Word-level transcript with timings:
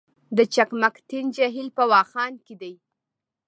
د 0.37 0.39
چقمقتین 0.53 1.25
جهیل 1.35 1.67
په 1.77 1.83
واخان 1.91 2.33
کې 2.45 2.55
دی 2.61 2.73